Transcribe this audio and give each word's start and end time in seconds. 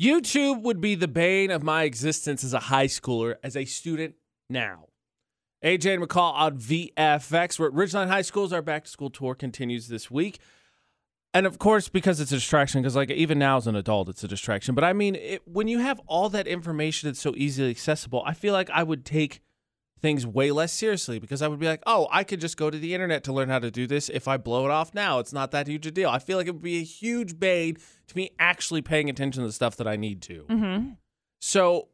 YouTube 0.00 0.62
would 0.62 0.80
be 0.80 0.94
the 0.94 1.08
bane 1.08 1.50
of 1.50 1.64
my 1.64 1.82
existence 1.82 2.44
as 2.44 2.54
a 2.54 2.60
high 2.60 2.86
schooler, 2.86 3.36
as 3.42 3.56
a 3.56 3.64
student 3.64 4.14
now. 4.48 4.86
AJ 5.64 6.00
McCall 6.00 6.34
on 6.34 6.56
VFX. 6.58 7.58
We're 7.58 7.66
at 7.66 7.74
Ridgeline 7.74 8.06
High 8.06 8.22
Schools. 8.22 8.52
Our 8.52 8.62
back 8.62 8.84
to 8.84 8.90
school 8.90 9.10
tour 9.10 9.34
continues 9.34 9.88
this 9.88 10.08
week. 10.08 10.38
And 11.34 11.46
of 11.46 11.58
course, 11.58 11.88
because 11.88 12.20
it's 12.20 12.30
a 12.30 12.36
distraction, 12.36 12.80
because 12.80 12.94
like 12.94 13.10
even 13.10 13.40
now 13.40 13.56
as 13.56 13.66
an 13.66 13.74
adult, 13.74 14.08
it's 14.08 14.22
a 14.22 14.28
distraction. 14.28 14.76
But 14.76 14.84
I 14.84 14.92
mean, 14.92 15.16
it, 15.16 15.42
when 15.48 15.66
you 15.66 15.80
have 15.80 16.00
all 16.06 16.28
that 16.28 16.46
information 16.46 17.08
that's 17.08 17.20
so 17.20 17.34
easily 17.36 17.70
accessible, 17.70 18.22
I 18.24 18.34
feel 18.34 18.52
like 18.52 18.70
I 18.70 18.84
would 18.84 19.04
take 19.04 19.40
things 20.00 20.26
way 20.26 20.50
less 20.50 20.72
seriously 20.72 21.18
because 21.18 21.42
I 21.42 21.48
would 21.48 21.58
be 21.58 21.66
like, 21.66 21.82
oh, 21.86 22.08
I 22.10 22.24
could 22.24 22.40
just 22.40 22.56
go 22.56 22.70
to 22.70 22.78
the 22.78 22.94
internet 22.94 23.24
to 23.24 23.32
learn 23.32 23.48
how 23.48 23.58
to 23.58 23.70
do 23.70 23.86
this. 23.86 24.08
If 24.08 24.28
I 24.28 24.36
blow 24.36 24.64
it 24.64 24.70
off 24.70 24.94
now, 24.94 25.18
it's 25.18 25.32
not 25.32 25.50
that 25.50 25.66
huge 25.66 25.86
a 25.86 25.90
deal. 25.90 26.08
I 26.08 26.18
feel 26.18 26.38
like 26.38 26.46
it 26.46 26.52
would 26.52 26.62
be 26.62 26.78
a 26.78 26.84
huge 26.84 27.38
bane 27.38 27.76
to 28.06 28.16
me 28.16 28.30
actually 28.38 28.82
paying 28.82 29.10
attention 29.10 29.42
to 29.42 29.46
the 29.46 29.52
stuff 29.52 29.76
that 29.76 29.88
I 29.88 29.96
need 29.96 30.22
to. 30.22 30.44
Mm-hmm. 30.48 30.90
So 31.40 31.88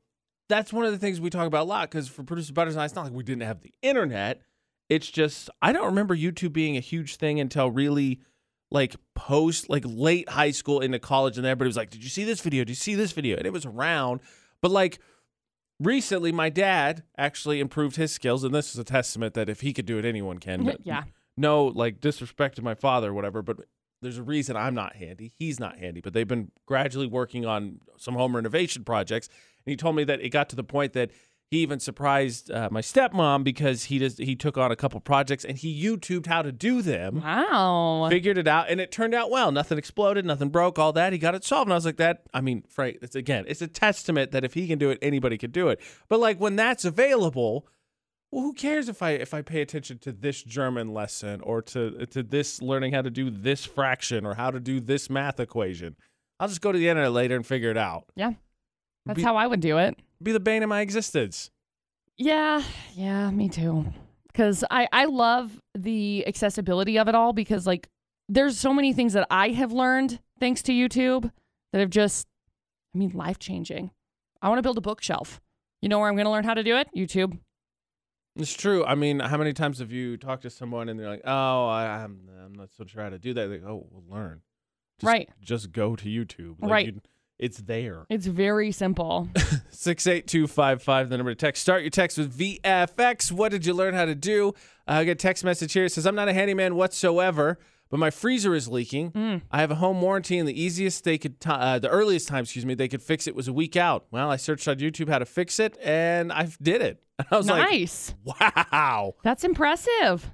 that's 0.48 0.72
one 0.72 0.84
of 0.84 0.92
the 0.92 0.98
things 0.98 1.20
we 1.20 1.30
talk 1.30 1.46
about 1.46 1.62
a 1.62 1.68
lot 1.68 1.90
because 1.90 2.08
for 2.08 2.22
producer 2.22 2.52
Butters 2.52 2.74
and 2.74 2.82
I, 2.82 2.84
it's 2.84 2.94
not 2.94 3.04
like 3.04 3.14
we 3.14 3.22
didn't 3.22 3.42
have 3.42 3.62
the 3.62 3.72
internet. 3.82 4.42
It's 4.88 5.10
just 5.10 5.48
I 5.62 5.72
don't 5.72 5.86
remember 5.86 6.14
YouTube 6.14 6.52
being 6.52 6.76
a 6.76 6.80
huge 6.80 7.16
thing 7.16 7.40
until 7.40 7.70
really 7.70 8.20
like 8.70 8.96
post 9.14 9.70
like 9.70 9.84
late 9.86 10.28
high 10.28 10.50
school 10.50 10.80
into 10.80 10.98
college, 10.98 11.38
and 11.38 11.46
everybody 11.46 11.68
was 11.68 11.76
like, 11.76 11.90
"Did 11.90 12.02
you 12.02 12.10
see 12.10 12.24
this 12.24 12.40
video? 12.40 12.64
Did 12.64 12.70
you 12.70 12.76
see 12.76 12.94
this 12.94 13.12
video?" 13.12 13.36
And 13.36 13.46
it 13.46 13.52
was 13.52 13.64
around, 13.64 14.20
but 14.60 14.70
like 14.70 14.98
recently, 15.80 16.32
my 16.32 16.48
dad 16.48 17.02
actually 17.16 17.60
improved 17.60 17.96
his 17.96 18.12
skills, 18.12 18.44
and 18.44 18.54
this 18.54 18.72
is 18.72 18.78
a 18.78 18.84
testament 18.84 19.34
that 19.34 19.48
if 19.48 19.60
he 19.60 19.72
could 19.72 19.86
do 19.86 19.98
it, 19.98 20.04
anyone 20.04 20.38
can. 20.38 20.76
Yeah. 20.84 21.04
no 21.36 21.66
like 21.66 22.00
disrespect 22.00 22.56
to 22.56 22.62
my 22.62 22.74
father 22.74 23.10
or 23.10 23.14
whatever, 23.14 23.42
but 23.42 23.58
there's 24.02 24.18
a 24.18 24.22
reason 24.22 24.56
I'm 24.56 24.74
not 24.74 24.96
handy. 24.96 25.32
He's 25.38 25.58
not 25.58 25.78
handy, 25.78 26.00
but 26.00 26.12
they've 26.12 26.28
been 26.28 26.50
gradually 26.66 27.06
working 27.06 27.46
on 27.46 27.80
some 27.96 28.14
home 28.14 28.36
renovation 28.36 28.84
projects. 28.84 29.28
And 29.64 29.72
he 29.72 29.76
told 29.76 29.96
me 29.96 30.04
that 30.04 30.20
it 30.20 30.28
got 30.28 30.50
to 30.50 30.56
the 30.56 30.64
point 30.64 30.92
that 30.92 31.10
he 31.54 31.60
even 31.62 31.78
surprised 31.80 32.50
uh, 32.50 32.68
my 32.70 32.80
stepmom 32.80 33.44
because 33.44 33.84
he 33.84 33.98
just 33.98 34.18
he 34.18 34.34
took 34.34 34.58
on 34.58 34.72
a 34.72 34.76
couple 34.76 34.98
projects 35.00 35.44
and 35.44 35.56
he 35.56 35.84
YouTubed 35.84 36.26
how 36.26 36.42
to 36.42 36.50
do 36.52 36.82
them, 36.82 37.20
Wow. 37.22 38.08
figured 38.10 38.38
it 38.38 38.48
out, 38.48 38.68
and 38.68 38.80
it 38.80 38.90
turned 38.90 39.14
out 39.14 39.30
well. 39.30 39.52
Nothing 39.52 39.78
exploded, 39.78 40.24
nothing 40.24 40.48
broke, 40.48 40.78
all 40.78 40.92
that. 40.92 41.12
He 41.12 41.18
got 41.18 41.34
it 41.34 41.44
solved, 41.44 41.68
and 41.68 41.72
I 41.72 41.76
was 41.76 41.84
like, 41.86 41.96
that. 41.98 42.22
I 42.34 42.40
mean, 42.40 42.64
Frank, 42.68 42.98
it's 43.02 43.14
again, 43.14 43.44
it's 43.46 43.62
a 43.62 43.68
testament 43.68 44.32
that 44.32 44.44
if 44.44 44.54
he 44.54 44.66
can 44.66 44.78
do 44.78 44.90
it, 44.90 44.98
anybody 45.00 45.38
can 45.38 45.50
do 45.52 45.68
it. 45.68 45.80
But 46.08 46.20
like 46.20 46.38
when 46.40 46.56
that's 46.56 46.84
available, 46.84 47.66
well, 48.32 48.42
who 48.42 48.52
cares 48.52 48.88
if 48.88 49.00
I 49.00 49.10
if 49.10 49.32
I 49.32 49.42
pay 49.42 49.60
attention 49.62 49.98
to 50.00 50.12
this 50.12 50.42
German 50.42 50.92
lesson 50.92 51.40
or 51.40 51.62
to 51.62 52.04
to 52.06 52.22
this 52.22 52.60
learning 52.60 52.92
how 52.92 53.02
to 53.02 53.10
do 53.10 53.30
this 53.30 53.64
fraction 53.64 54.26
or 54.26 54.34
how 54.34 54.50
to 54.50 54.58
do 54.58 54.80
this 54.80 55.08
math 55.08 55.38
equation? 55.38 55.94
I'll 56.40 56.48
just 56.48 56.60
go 56.60 56.72
to 56.72 56.78
the 56.78 56.88
internet 56.88 57.12
later 57.12 57.36
and 57.36 57.46
figure 57.46 57.70
it 57.70 57.76
out. 57.76 58.06
Yeah. 58.16 58.32
That's 59.06 59.18
Be- 59.18 59.22
how 59.22 59.36
I 59.36 59.46
would 59.46 59.60
do 59.60 59.78
it. 59.78 59.96
Be 60.24 60.32
the 60.32 60.40
bane 60.40 60.62
of 60.62 60.68
my 60.68 60.80
existence. 60.80 61.50
Yeah, 62.16 62.62
yeah, 62.94 63.30
me 63.30 63.48
too. 63.48 63.86
Because 64.28 64.64
I 64.70 64.88
I 64.92 65.04
love 65.04 65.60
the 65.74 66.24
accessibility 66.26 66.98
of 66.98 67.08
it 67.08 67.14
all 67.14 67.32
because 67.32 67.66
like 67.66 67.88
there's 68.28 68.58
so 68.58 68.72
many 68.72 68.92
things 68.92 69.12
that 69.12 69.26
I 69.30 69.50
have 69.50 69.70
learned 69.72 70.20
thanks 70.40 70.62
to 70.62 70.72
YouTube 70.72 71.30
that 71.72 71.78
have 71.80 71.90
just 71.90 72.26
I 72.94 72.98
mean 72.98 73.10
life 73.10 73.38
changing. 73.38 73.90
I 74.40 74.48
want 74.48 74.58
to 74.58 74.62
build 74.62 74.78
a 74.78 74.80
bookshelf. 74.80 75.40
You 75.82 75.88
know 75.88 75.98
where 75.98 76.08
I'm 76.08 76.14
going 76.16 76.24
to 76.26 76.30
learn 76.30 76.44
how 76.44 76.54
to 76.54 76.62
do 76.62 76.76
it? 76.76 76.88
YouTube. 76.96 77.38
It's 78.36 78.52
true. 78.54 78.84
I 78.84 78.94
mean, 78.94 79.20
how 79.20 79.36
many 79.36 79.52
times 79.52 79.78
have 79.78 79.92
you 79.92 80.16
talked 80.16 80.42
to 80.42 80.50
someone 80.50 80.88
and 80.88 80.98
they're 80.98 81.08
like, 81.08 81.22
"Oh, 81.24 81.66
I, 81.68 82.02
I'm 82.02 82.28
I'm 82.44 82.52
not 82.54 82.70
so 82.76 82.84
sure 82.86 83.02
how 83.02 83.10
to 83.10 83.18
do 83.18 83.34
that." 83.34 83.46
They 83.46 83.58
go, 83.58 83.68
"Oh, 83.68 83.86
we'll 83.90 84.04
learn." 84.18 84.40
Just, 85.00 85.06
Right. 85.12 85.28
Just 85.40 85.70
go 85.72 85.94
to 85.96 86.04
YouTube. 86.06 86.56
Like, 86.60 86.70
Right. 86.70 86.86
you- 86.86 87.00
it's 87.38 87.58
there. 87.58 88.06
It's 88.08 88.26
very 88.26 88.72
simple. 88.72 89.28
Six 89.70 90.06
eight 90.06 90.26
two 90.26 90.46
five 90.46 90.82
five. 90.82 91.08
The 91.08 91.16
number 91.16 91.32
to 91.32 91.36
text. 91.36 91.62
Start 91.62 91.82
your 91.82 91.90
text 91.90 92.18
with 92.18 92.36
VFX. 92.36 93.32
What 93.32 93.50
did 93.50 93.66
you 93.66 93.74
learn 93.74 93.94
how 93.94 94.04
to 94.04 94.14
do? 94.14 94.50
Uh, 94.86 94.92
I 94.92 95.04
get 95.04 95.12
a 95.12 95.14
text 95.16 95.44
message 95.44 95.72
here. 95.72 95.84
It 95.84 95.90
says, 95.92 96.06
"I'm 96.06 96.14
not 96.14 96.28
a 96.28 96.32
handyman 96.32 96.76
whatsoever." 96.76 97.58
But 97.90 97.98
my 97.98 98.10
freezer 98.10 98.54
is 98.54 98.66
leaking. 98.66 99.12
Mm. 99.12 99.42
I 99.52 99.60
have 99.60 99.70
a 99.70 99.76
home 99.76 100.00
warranty, 100.00 100.38
and 100.38 100.48
the 100.48 100.60
easiest 100.60 101.04
they 101.04 101.18
could, 101.18 101.38
ti 101.38 101.50
uh, 101.50 101.78
the 101.78 101.90
earliest 101.90 102.26
time, 102.26 102.42
excuse 102.42 102.64
me, 102.66 102.74
they 102.74 102.88
could 102.88 103.02
fix 103.02 103.26
it 103.26 103.36
was 103.36 103.46
a 103.46 103.52
week 103.52 103.76
out. 103.76 104.06
Well, 104.10 104.30
I 104.30 104.36
searched 104.36 104.66
on 104.66 104.78
YouTube 104.78 105.08
how 105.08 105.18
to 105.18 105.26
fix 105.26 105.60
it, 105.60 105.76
and 105.82 106.32
I 106.32 106.48
did 106.60 106.82
it. 106.82 107.02
I 107.30 107.36
was 107.36 107.46
nice. 107.46 108.14
like, 108.24 108.56
"Wow!" 108.72 109.14
That's 109.22 109.44
impressive. 109.44 110.28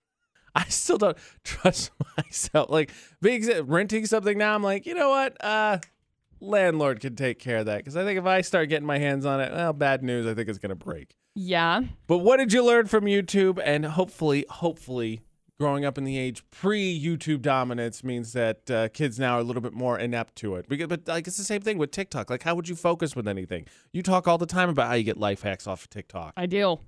I 0.56 0.64
still 0.64 0.96
don't 0.96 1.18
trust 1.44 1.90
myself. 2.16 2.70
Like 2.70 2.90
being 3.20 3.46
renting 3.66 4.06
something 4.06 4.38
now, 4.38 4.54
I'm 4.54 4.62
like, 4.62 4.86
you 4.86 4.94
know 4.94 5.10
what? 5.10 5.36
Uh, 5.44 5.78
landlord 6.40 7.00
can 7.00 7.16
take 7.16 7.38
care 7.38 7.58
of 7.58 7.66
that 7.66 7.78
because 7.78 7.96
I 7.96 8.04
think 8.04 8.18
if 8.18 8.26
I 8.26 8.40
start 8.40 8.68
getting 8.68 8.86
my 8.86 8.98
hands 8.98 9.24
on 9.24 9.40
it, 9.40 9.52
well, 9.52 9.72
bad 9.72 10.02
news. 10.02 10.26
I 10.26 10.34
think 10.34 10.48
it's 10.48 10.58
gonna 10.58 10.74
break. 10.74 11.14
Yeah. 11.34 11.82
But 12.06 12.18
what 12.18 12.38
did 12.38 12.52
you 12.52 12.64
learn 12.64 12.86
from 12.86 13.04
YouTube? 13.04 13.60
And 13.62 13.84
hopefully, 13.84 14.46
hopefully, 14.48 15.20
growing 15.58 15.84
up 15.84 15.98
in 15.98 16.04
the 16.04 16.18
age 16.18 16.42
pre-YouTube 16.50 17.42
dominance 17.42 18.04
means 18.04 18.32
that 18.32 18.70
uh, 18.70 18.88
kids 18.88 19.18
now 19.18 19.36
are 19.36 19.40
a 19.40 19.44
little 19.44 19.62
bit 19.62 19.72
more 19.72 19.98
inept 19.98 20.36
to 20.36 20.54
it. 20.56 20.68
Because, 20.68 20.86
but 20.86 21.06
like 21.06 21.26
it's 21.26 21.36
the 21.36 21.44
same 21.44 21.60
thing 21.60 21.78
with 21.78 21.90
TikTok. 21.90 22.30
Like, 22.30 22.42
how 22.42 22.54
would 22.54 22.68
you 22.68 22.76
focus 22.76 23.14
with 23.14 23.28
anything? 23.28 23.66
You 23.92 24.02
talk 24.02 24.26
all 24.26 24.38
the 24.38 24.46
time 24.46 24.68
about 24.68 24.88
how 24.88 24.94
you 24.94 25.04
get 25.04 25.18
life 25.18 25.42
hacks 25.42 25.66
off 25.66 25.82
of 25.82 25.90
TikTok. 25.90 26.32
I 26.36 26.46
do. 26.46 26.78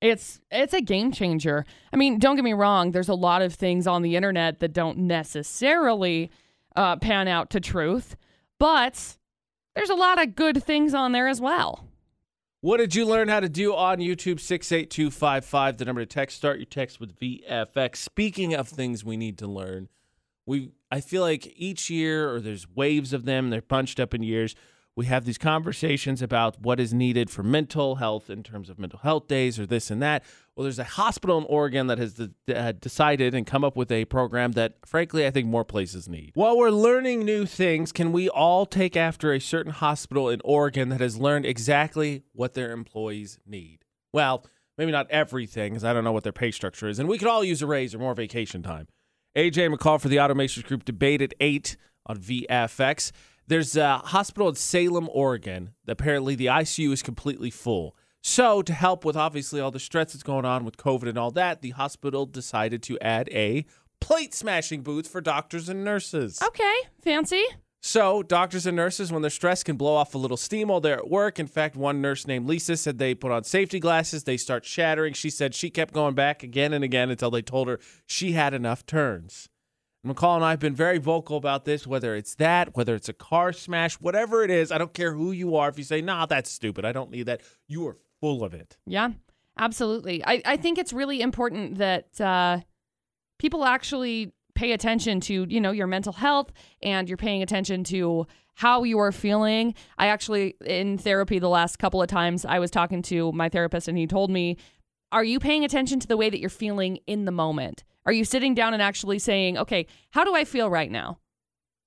It's 0.00 0.40
it's 0.50 0.74
a 0.74 0.80
game 0.80 1.10
changer. 1.10 1.64
I 1.92 1.96
mean, 1.96 2.18
don't 2.18 2.36
get 2.36 2.44
me 2.44 2.52
wrong. 2.52 2.92
There's 2.92 3.08
a 3.08 3.14
lot 3.14 3.42
of 3.42 3.54
things 3.54 3.86
on 3.86 4.02
the 4.02 4.14
internet 4.14 4.60
that 4.60 4.72
don't 4.72 4.98
necessarily 4.98 6.30
uh, 6.76 6.96
pan 6.96 7.28
out 7.28 7.50
to 7.50 7.60
truth, 7.60 8.16
but 8.58 9.16
there's 9.74 9.90
a 9.90 9.94
lot 9.94 10.22
of 10.22 10.34
good 10.34 10.62
things 10.62 10.94
on 10.94 11.12
there 11.12 11.28
as 11.28 11.40
well. 11.40 11.86
What 12.60 12.78
did 12.78 12.94
you 12.94 13.04
learn 13.04 13.28
how 13.28 13.40
to 13.40 13.48
do 13.48 13.74
on 13.74 13.98
YouTube? 13.98 14.40
68255, 14.40 15.76
the 15.76 15.84
number 15.84 16.00
to 16.02 16.06
text. 16.06 16.36
Start 16.36 16.58
your 16.58 16.66
text 16.66 16.98
with 16.98 17.18
VFX. 17.18 17.96
Speaking 17.96 18.54
of 18.54 18.68
things 18.68 19.04
we 19.04 19.16
need 19.16 19.38
to 19.38 19.46
learn, 19.46 19.88
we 20.46 20.72
I 20.90 21.00
feel 21.00 21.22
like 21.22 21.52
each 21.56 21.90
year, 21.90 22.32
or 22.32 22.40
there's 22.40 22.66
waves 22.68 23.12
of 23.12 23.24
them, 23.24 23.50
they're 23.50 23.62
bunched 23.62 24.00
up 24.00 24.14
in 24.14 24.22
years. 24.22 24.54
We 24.96 25.04
have 25.06 25.26
these 25.26 25.36
conversations 25.36 26.22
about 26.22 26.58
what 26.62 26.80
is 26.80 26.94
needed 26.94 27.28
for 27.28 27.42
mental 27.42 27.96
health 27.96 28.30
in 28.30 28.42
terms 28.42 28.70
of 28.70 28.78
mental 28.78 28.98
health 29.00 29.28
days 29.28 29.60
or 29.60 29.66
this 29.66 29.90
and 29.90 30.02
that. 30.02 30.24
Well, 30.56 30.62
there's 30.62 30.78
a 30.78 30.84
hospital 30.84 31.36
in 31.36 31.44
Oregon 31.44 31.86
that 31.88 31.98
has 31.98 32.14
de- 32.14 32.32
uh, 32.48 32.72
decided 32.72 33.34
and 33.34 33.46
come 33.46 33.62
up 33.62 33.76
with 33.76 33.92
a 33.92 34.06
program 34.06 34.52
that, 34.52 34.76
frankly, 34.86 35.26
I 35.26 35.30
think 35.30 35.48
more 35.48 35.66
places 35.66 36.08
need. 36.08 36.30
While 36.32 36.56
we're 36.56 36.70
learning 36.70 37.26
new 37.26 37.44
things, 37.44 37.92
can 37.92 38.10
we 38.10 38.30
all 38.30 38.64
take 38.64 38.96
after 38.96 39.34
a 39.34 39.38
certain 39.38 39.72
hospital 39.72 40.30
in 40.30 40.40
Oregon 40.44 40.88
that 40.88 41.00
has 41.00 41.18
learned 41.18 41.44
exactly 41.44 42.22
what 42.32 42.54
their 42.54 42.72
employees 42.72 43.38
need? 43.46 43.84
Well, 44.14 44.46
maybe 44.78 44.92
not 44.92 45.10
everything, 45.10 45.74
because 45.74 45.84
I 45.84 45.92
don't 45.92 46.04
know 46.04 46.12
what 46.12 46.22
their 46.22 46.32
pay 46.32 46.50
structure 46.50 46.88
is. 46.88 46.98
And 46.98 47.06
we 47.06 47.18
could 47.18 47.28
all 47.28 47.44
use 47.44 47.60
a 47.60 47.66
raise 47.66 47.94
or 47.94 47.98
more 47.98 48.14
vacation 48.14 48.62
time. 48.62 48.88
AJ 49.36 49.74
McCall 49.74 50.00
for 50.00 50.08
the 50.08 50.16
Automations 50.16 50.64
Group 50.64 50.86
debate 50.86 51.20
at 51.20 51.34
8 51.38 51.76
on 52.06 52.16
VFX. 52.16 53.12
There's 53.48 53.76
a 53.76 53.98
hospital 53.98 54.48
in 54.48 54.56
Salem, 54.56 55.08
Oregon. 55.12 55.70
Apparently, 55.86 56.34
the 56.34 56.46
ICU 56.46 56.92
is 56.92 57.02
completely 57.02 57.50
full. 57.50 57.96
So, 58.20 58.60
to 58.62 58.72
help 58.72 59.04
with 59.04 59.16
obviously 59.16 59.60
all 59.60 59.70
the 59.70 59.78
stress 59.78 60.12
that's 60.12 60.24
going 60.24 60.44
on 60.44 60.64
with 60.64 60.76
COVID 60.76 61.08
and 61.08 61.16
all 61.16 61.30
that, 61.30 61.62
the 61.62 61.70
hospital 61.70 62.26
decided 62.26 62.82
to 62.84 62.98
add 62.98 63.28
a 63.30 63.64
plate 64.00 64.34
smashing 64.34 64.82
booth 64.82 65.06
for 65.06 65.20
doctors 65.20 65.68
and 65.68 65.84
nurses. 65.84 66.42
Okay, 66.44 66.74
fancy. 67.00 67.44
So, 67.80 68.24
doctors 68.24 68.66
and 68.66 68.76
nurses, 68.76 69.12
when 69.12 69.22
they're 69.22 69.30
stressed, 69.30 69.66
can 69.66 69.76
blow 69.76 69.94
off 69.94 70.16
a 70.16 70.18
little 70.18 70.36
steam 70.36 70.68
while 70.68 70.80
they're 70.80 70.98
at 70.98 71.08
work. 71.08 71.38
In 71.38 71.46
fact, 71.46 71.76
one 71.76 72.00
nurse 72.00 72.26
named 72.26 72.48
Lisa 72.48 72.76
said 72.76 72.98
they 72.98 73.14
put 73.14 73.30
on 73.30 73.44
safety 73.44 73.78
glasses, 73.78 74.24
they 74.24 74.36
start 74.36 74.64
shattering. 74.64 75.12
She 75.12 75.30
said 75.30 75.54
she 75.54 75.70
kept 75.70 75.94
going 75.94 76.16
back 76.16 76.42
again 76.42 76.72
and 76.72 76.82
again 76.82 77.10
until 77.10 77.30
they 77.30 77.42
told 77.42 77.68
her 77.68 77.78
she 78.04 78.32
had 78.32 78.54
enough 78.54 78.84
turns. 78.86 79.48
McCall 80.06 80.36
and 80.36 80.44
I 80.44 80.50
have 80.50 80.60
been 80.60 80.74
very 80.74 80.98
vocal 80.98 81.36
about 81.36 81.64
this, 81.64 81.86
whether 81.86 82.14
it's 82.14 82.34
that, 82.36 82.76
whether 82.76 82.94
it's 82.94 83.08
a 83.08 83.12
car 83.12 83.52
smash, 83.52 83.94
whatever 83.94 84.42
it 84.42 84.50
is. 84.50 84.70
I 84.70 84.78
don't 84.78 84.92
care 84.92 85.12
who 85.12 85.32
you 85.32 85.56
are. 85.56 85.68
If 85.68 85.78
you 85.78 85.84
say, 85.84 86.00
nah, 86.00 86.26
that's 86.26 86.50
stupid, 86.50 86.84
I 86.84 86.92
don't 86.92 87.10
need 87.10 87.24
that, 87.24 87.40
you 87.66 87.86
are 87.88 87.96
full 88.20 88.44
of 88.44 88.54
it. 88.54 88.76
Yeah, 88.86 89.10
absolutely. 89.58 90.24
I, 90.24 90.42
I 90.44 90.56
think 90.56 90.78
it's 90.78 90.92
really 90.92 91.20
important 91.20 91.78
that 91.78 92.20
uh, 92.20 92.60
people 93.38 93.64
actually 93.64 94.32
pay 94.54 94.72
attention 94.72 95.20
to, 95.20 95.46
you 95.48 95.60
know, 95.60 95.70
your 95.70 95.86
mental 95.86 96.14
health 96.14 96.52
and 96.82 97.08
you're 97.08 97.18
paying 97.18 97.42
attention 97.42 97.84
to 97.84 98.26
how 98.54 98.84
you 98.84 98.98
are 98.98 99.12
feeling. 99.12 99.74
I 99.98 100.06
actually, 100.06 100.56
in 100.64 100.96
therapy, 100.96 101.38
the 101.38 101.48
last 101.50 101.78
couple 101.78 102.00
of 102.00 102.08
times 102.08 102.46
I 102.46 102.58
was 102.58 102.70
talking 102.70 103.02
to 103.02 103.30
my 103.32 103.50
therapist 103.50 103.86
and 103.86 103.98
he 103.98 104.06
told 104.06 104.30
me, 104.30 104.56
Are 105.12 105.24
you 105.24 105.38
paying 105.38 105.64
attention 105.64 106.00
to 106.00 106.06
the 106.06 106.16
way 106.16 106.30
that 106.30 106.40
you're 106.40 106.50
feeling 106.50 106.98
in 107.06 107.24
the 107.24 107.32
moment? 107.32 107.84
Are 108.04 108.12
you 108.12 108.24
sitting 108.24 108.54
down 108.54 108.74
and 108.74 108.82
actually 108.82 109.18
saying, 109.18 109.58
Okay, 109.58 109.86
how 110.10 110.24
do 110.24 110.34
I 110.34 110.44
feel 110.44 110.70
right 110.70 110.90
now? 110.90 111.18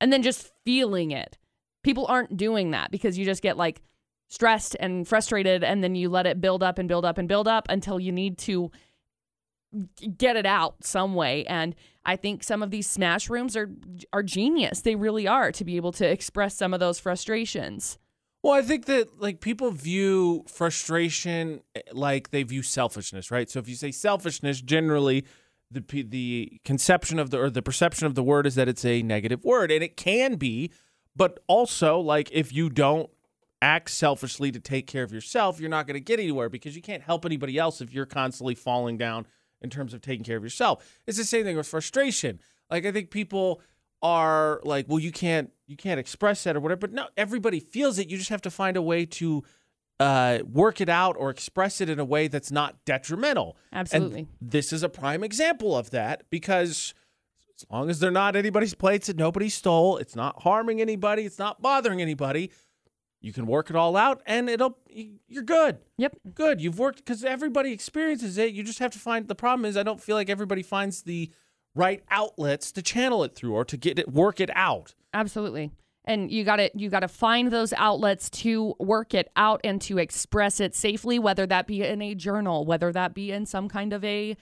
And 0.02 0.12
then 0.14 0.24
just 0.24 0.52
feeling 0.66 1.12
it. 1.12 1.38
People 1.84 2.06
aren't 2.08 2.38
doing 2.38 2.72
that 2.72 2.92
because 2.92 3.18
you 3.18 3.26
just 3.26 3.42
get 3.42 3.58
like 3.58 3.82
stressed 4.30 4.76
and 4.80 5.08
frustrated 5.08 5.64
and 5.64 5.84
then 5.84 5.96
you 5.96 6.10
let 6.10 6.28
it 6.28 6.40
build 6.40 6.62
up 6.62 6.78
and 6.78 6.88
build 6.88 7.04
up 7.04 7.18
and 7.18 7.28
build 7.28 7.48
up 7.48 7.66
until 7.70 8.00
you 8.00 8.12
need 8.12 8.38
to 8.38 8.72
get 10.18 10.36
it 10.36 10.46
out 10.46 10.84
some 10.84 11.16
way. 11.16 11.46
And 11.46 11.76
I 12.06 12.16
think 12.16 12.44
some 12.44 12.64
of 12.64 12.72
these 12.72 12.88
smash 12.88 13.30
rooms 13.30 13.56
are 13.56 13.70
are 14.14 14.24
genius. 14.24 14.82
They 14.82 14.96
really 14.96 15.28
are 15.28 15.52
to 15.52 15.66
be 15.66 15.76
able 15.76 15.92
to 15.94 16.10
express 16.10 16.56
some 16.56 16.74
of 16.74 16.80
those 16.80 17.00
frustrations. 17.00 17.98
Well, 18.42 18.54
I 18.54 18.62
think 18.62 18.86
that 18.86 19.22
like 19.22 19.42
people 19.42 19.72
view 19.72 20.46
frustration 20.48 21.62
eh, 21.76 21.82
like 21.92 22.32
they 22.32 22.44
view 22.44 22.64
selfishness, 22.64 23.32
right? 23.32 23.50
So 23.50 23.60
if 23.60 23.68
you 23.68 23.76
say 23.76 23.92
selfishness, 23.92 24.62
generally 24.62 25.26
the 25.72 26.04
the 26.04 26.60
conception 26.64 27.20
of 27.20 27.30
the 27.30 27.40
or 27.40 27.50
the 27.50 27.62
perception 27.62 28.08
of 28.08 28.16
the 28.16 28.24
word 28.24 28.48
is 28.48 28.56
that 28.56 28.68
it's 28.68 28.86
a 28.86 29.02
negative 29.02 29.44
word, 29.44 29.72
and 29.72 29.84
it 29.84 29.98
can 29.98 30.36
be, 30.36 30.72
but 31.16 31.40
also 31.48 32.00
like 32.00 32.30
if 32.32 32.54
you 32.54 32.70
don't 32.70 33.10
act 33.62 33.90
selfishly 33.90 34.52
to 34.52 34.60
take 34.60 34.88
care 34.88 35.04
of 35.04 35.12
yourself, 35.12 35.60
you're 35.60 35.70
not 35.70 35.86
going 35.86 35.96
to 35.96 36.00
get 36.00 36.20
anywhere 36.20 36.48
because 36.48 36.78
you 36.78 36.82
can't 36.82 37.04
help 37.04 37.26
anybody 37.26 37.58
else 37.58 37.82
if 37.82 37.94
you're 37.94 38.06
constantly 38.06 38.56
falling 38.56 38.98
down 38.98 39.28
in 39.62 39.70
terms 39.70 39.94
of 39.94 40.02
taking 40.02 40.24
care 40.24 40.38
of 40.38 40.44
yourself. 40.44 41.00
It's 41.06 41.18
the 41.18 41.26
same 41.26 41.44
thing 41.44 41.58
with 41.58 41.68
frustration. 41.68 42.40
Like 42.72 42.86
I 42.86 42.92
think 42.94 43.12
people 43.12 43.62
are 44.02 44.62
like, 44.64 44.86
well, 44.88 45.00
you 45.00 45.12
can't 45.12 45.52
you 45.68 45.76
can't 45.76 46.00
express 46.00 46.44
that 46.44 46.56
or 46.56 46.60
whatever. 46.60 46.80
But 46.80 46.94
no, 46.94 47.08
everybody 47.16 47.60
feels 47.60 48.00
it. 48.00 48.10
You 48.10 48.18
just 48.18 48.30
have 48.30 48.42
to 48.42 48.52
find 48.52 48.76
a 48.76 48.82
way 48.82 49.06
to 49.06 49.44
uh, 50.00 50.40
work 50.50 50.82
it 50.82 50.90
out 50.90 51.16
or 51.20 51.30
express 51.30 51.82
it 51.82 51.90
in 51.90 52.00
a 52.00 52.06
way 52.06 52.28
that's 52.28 52.52
not 52.52 52.84
detrimental. 52.86 53.58
Absolutely. 53.72 54.20
And 54.20 54.28
this 54.42 54.72
is 54.72 54.82
a 54.82 54.90
prime 54.90 55.24
example 55.24 55.78
of 55.78 55.92
that 55.92 56.24
because 56.30 56.94
as 57.56 57.66
long 57.70 57.90
as 57.90 58.00
they're 58.00 58.10
not 58.10 58.36
anybody's 58.36 58.74
plates 58.74 59.08
that 59.08 59.18
nobody 59.18 59.50
stole, 59.50 59.98
it's 59.98 60.16
not 60.16 60.44
harming 60.44 60.82
anybody, 60.82 61.24
it's 61.24 61.40
not 61.40 61.62
bothering 61.62 62.02
anybody. 62.02 62.52
You 63.22 63.34
can 63.34 63.46
work 63.46 63.70
it 63.70 63.76
all 63.76 63.98
out 63.98 64.22
and 64.26 64.50
it'll 64.50 64.78
you're 64.88 65.44
good. 65.44 65.80
Yep. 65.98 66.16
Good. 66.34 66.62
You've 66.62 66.80
worked 66.80 67.00
because 67.00 67.26
everybody 67.26 67.74
experiences 67.74 68.38
it. 68.38 68.54
You 68.54 68.64
just 68.64 68.80
have 68.80 68.92
to 68.92 69.00
find 69.00 69.28
the 69.28 69.36
problem 69.36 69.66
is 69.66 69.76
I 69.76 69.84
don't 69.84 70.02
feel 70.02 70.16
like 70.16 70.30
everybody 70.30 70.64
finds 70.64 71.02
the 71.02 71.30
right 71.76 72.04
outlets 72.10 72.72
to 72.74 72.82
channel 72.82 73.24
it 73.24 73.36
through 73.36 73.54
or 73.54 73.66
to 73.66 73.78
get 73.78 74.00
it 74.00 74.12
work 74.12 74.40
it 74.40 74.50
out. 74.56 74.96
Absolutely. 75.14 75.72
And 76.06 76.32
you 76.32 76.44
got 76.44 76.58
to 76.58 76.72
you 76.76 76.90
got 76.90 77.02
to 77.02 77.08
find 77.08 77.52
those 77.52 77.74
outlets 77.74 78.30
to 78.32 78.76
work 78.80 79.14
it 79.14 79.30
out 79.36 79.62
and 79.64 79.82
to 79.84 79.98
express 79.98 80.60
it 80.60 80.76
safely 80.76 81.20
whether 81.20 81.46
that 81.46 81.68
be 81.68 81.84
in 81.84 82.02
a 82.02 82.16
journal, 82.16 82.66
whether 82.66 82.92
that 82.92 83.14
be 83.14 83.32
in 83.32 83.46
some 83.46 83.70
kind 83.70 83.94
of 83.94 84.04
a 84.04 84.36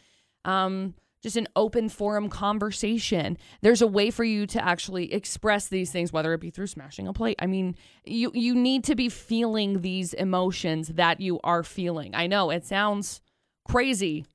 um 0.45 0.93
just 1.23 1.35
an 1.35 1.47
open 1.55 1.89
forum 1.89 2.29
conversation. 2.29 3.37
There's 3.61 3.81
a 3.81 3.87
way 3.87 4.11
for 4.11 4.23
you 4.23 4.45
to 4.47 4.63
actually 4.63 5.11
express 5.13 5.67
these 5.67 5.91
things, 5.91 6.13
whether 6.13 6.33
it 6.33 6.41
be 6.41 6.51
through 6.51 6.67
smashing 6.67 7.07
a 7.07 7.13
plate. 7.13 7.37
I 7.39 7.47
mean, 7.47 7.75
you 8.05 8.31
you 8.33 8.55
need 8.55 8.83
to 8.85 8.95
be 8.95 9.09
feeling 9.09 9.81
these 9.81 10.13
emotions 10.13 10.89
that 10.89 11.19
you 11.19 11.39
are 11.43 11.63
feeling. 11.63 12.13
I 12.13 12.27
know 12.27 12.49
it 12.49 12.65
sounds 12.65 13.21
crazy, 13.67 14.25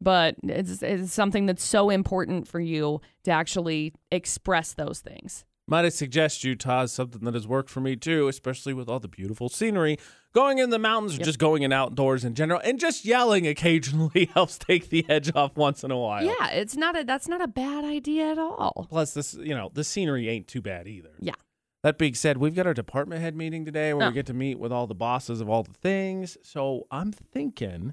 but 0.00 0.36
it's, 0.42 0.82
it's 0.82 1.12
something 1.12 1.46
that's 1.46 1.64
so 1.64 1.90
important 1.90 2.46
for 2.48 2.60
you 2.60 3.00
to 3.24 3.30
actually 3.30 3.94
express 4.12 4.74
those 4.74 5.00
things. 5.00 5.44
Might 5.70 5.84
I 5.84 5.90
suggest, 5.90 6.44
Utah, 6.44 6.84
is 6.84 6.92
something 6.92 7.22
that 7.24 7.34
has 7.34 7.46
worked 7.46 7.68
for 7.68 7.80
me 7.80 7.94
too, 7.94 8.26
especially 8.28 8.72
with 8.72 8.88
all 8.88 9.00
the 9.00 9.08
beautiful 9.08 9.50
scenery. 9.50 9.98
Going 10.32 10.56
in 10.58 10.70
the 10.70 10.78
mountains 10.78 11.14
or 11.14 11.18
Yep. 11.18 11.24
just 11.26 11.38
going 11.38 11.62
in 11.62 11.72
outdoors 11.72 12.24
in 12.24 12.34
general, 12.34 12.58
and 12.64 12.78
just 12.80 13.04
yelling 13.04 13.46
occasionally 13.46 14.30
helps 14.34 14.56
take 14.56 14.88
the 14.88 15.04
edge 15.10 15.30
off 15.34 15.56
once 15.56 15.84
in 15.84 15.90
a 15.90 15.98
while. 15.98 16.24
Yeah, 16.24 16.48
it's 16.50 16.74
not 16.76 16.98
a 16.98 17.04
that's 17.04 17.28
not 17.28 17.42
a 17.42 17.48
bad 17.48 17.84
idea 17.84 18.30
at 18.30 18.38
all. 18.38 18.86
Plus, 18.88 19.12
this 19.12 19.34
you 19.34 19.54
know 19.54 19.70
the 19.74 19.84
scenery 19.84 20.28
ain't 20.30 20.48
too 20.48 20.62
bad 20.62 20.86
either. 20.88 21.10
Yeah. 21.20 21.34
That 21.82 21.98
being 21.98 22.14
said, 22.14 22.38
we've 22.38 22.54
got 22.54 22.66
our 22.66 22.74
department 22.74 23.20
head 23.20 23.36
meeting 23.36 23.64
today 23.64 23.92
where 23.94 24.06
Oh. 24.06 24.08
we 24.08 24.14
get 24.14 24.26
to 24.26 24.34
meet 24.34 24.58
with 24.58 24.72
all 24.72 24.86
the 24.86 24.94
bosses 24.94 25.40
of 25.42 25.48
all 25.50 25.62
the 25.62 25.74
things. 25.74 26.36
So 26.42 26.86
I'm 26.90 27.12
thinking 27.12 27.92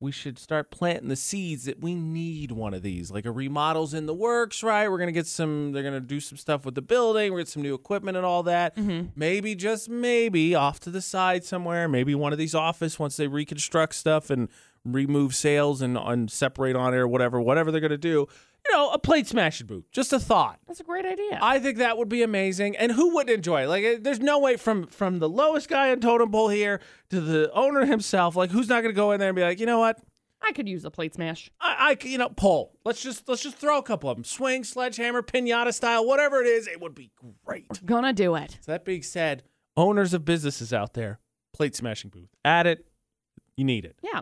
we 0.00 0.12
should 0.12 0.38
start 0.38 0.70
planting 0.70 1.08
the 1.08 1.16
seeds 1.16 1.64
that 1.64 1.80
we 1.80 1.94
need 1.94 2.52
one 2.52 2.72
of 2.72 2.82
these. 2.82 3.10
Like 3.10 3.26
a 3.26 3.32
remodel's 3.32 3.94
in 3.94 4.06
the 4.06 4.14
works, 4.14 4.62
right? 4.62 4.88
We're 4.88 4.98
gonna 4.98 5.12
get 5.12 5.26
some. 5.26 5.72
They're 5.72 5.82
gonna 5.82 6.00
do 6.00 6.20
some 6.20 6.38
stuff 6.38 6.64
with 6.64 6.76
the 6.76 6.82
building. 6.82 7.32
We're 7.32 7.38
gonna 7.38 7.44
get 7.44 7.52
some 7.52 7.62
new 7.62 7.74
equipment 7.74 8.16
and 8.16 8.24
all 8.24 8.44
that. 8.44 8.76
Mm-hmm. 8.76 9.08
Maybe 9.16 9.54
just 9.56 9.88
maybe 9.88 10.54
off 10.54 10.78
to 10.80 10.90
the 10.90 11.02
side 11.02 11.44
somewhere. 11.44 11.88
Maybe 11.88 12.14
one 12.14 12.32
of 12.32 12.38
these 12.38 12.54
office 12.54 12.98
once 12.98 13.16
they 13.16 13.26
reconstruct 13.26 13.94
stuff 13.94 14.30
and 14.30 14.48
remove 14.84 15.34
sales 15.34 15.82
and, 15.82 15.98
and 15.98 16.30
separate 16.30 16.76
on 16.76 16.94
air, 16.94 17.06
whatever, 17.06 17.40
whatever 17.40 17.72
they're 17.72 17.80
gonna 17.80 17.98
do. 17.98 18.28
You 18.68 18.76
know, 18.76 18.90
a 18.90 18.98
plate 18.98 19.26
smashing 19.26 19.66
booth. 19.66 19.84
Just 19.92 20.12
a 20.12 20.20
thought. 20.20 20.58
That's 20.66 20.80
a 20.80 20.84
great 20.84 21.06
idea. 21.06 21.38
I 21.40 21.58
think 21.58 21.78
that 21.78 21.96
would 21.96 22.08
be 22.08 22.22
amazing. 22.22 22.76
And 22.76 22.92
who 22.92 23.14
wouldn't 23.14 23.34
enjoy 23.34 23.62
it? 23.62 23.68
Like, 23.68 23.84
uh, 23.84 23.96
there's 24.00 24.20
no 24.20 24.38
way 24.38 24.56
from 24.56 24.86
from 24.88 25.20
the 25.20 25.28
lowest 25.28 25.68
guy 25.68 25.88
in 25.88 26.00
totem 26.00 26.30
pole 26.30 26.48
here 26.50 26.80
to 27.10 27.20
the 27.20 27.50
owner 27.52 27.86
himself. 27.86 28.36
Like, 28.36 28.50
who's 28.50 28.68
not 28.68 28.82
going 28.82 28.94
to 28.94 28.96
go 28.96 29.12
in 29.12 29.20
there 29.20 29.30
and 29.30 29.36
be 29.36 29.42
like, 29.42 29.58
you 29.58 29.66
know 29.66 29.78
what? 29.78 29.98
I 30.42 30.52
could 30.52 30.68
use 30.68 30.84
a 30.84 30.90
plate 30.90 31.14
smash. 31.14 31.50
I, 31.60 31.96
I, 32.00 32.06
you 32.06 32.18
know, 32.18 32.28
pull. 32.28 32.72
Let's 32.84 33.02
just 33.02 33.28
let's 33.28 33.42
just 33.42 33.56
throw 33.56 33.78
a 33.78 33.82
couple 33.82 34.10
of 34.10 34.16
them. 34.16 34.24
Swing, 34.24 34.64
sledgehammer, 34.64 35.22
pinata 35.22 35.72
style, 35.72 36.06
whatever 36.06 36.40
it 36.42 36.46
is. 36.46 36.66
It 36.68 36.80
would 36.80 36.94
be 36.94 37.10
great. 37.44 37.66
We're 37.70 37.86
Gonna 37.86 38.12
do 38.12 38.34
it. 38.34 38.58
So 38.60 38.72
that 38.72 38.84
being 38.84 39.02
said, 39.02 39.42
owners 39.76 40.14
of 40.14 40.24
businesses 40.24 40.72
out 40.72 40.94
there, 40.94 41.18
plate 41.52 41.74
smashing 41.74 42.10
booth, 42.10 42.28
add 42.44 42.66
it. 42.66 42.86
You 43.56 43.64
need 43.64 43.84
it. 43.84 43.96
Yeah. 44.02 44.20